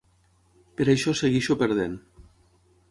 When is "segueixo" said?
1.21-1.59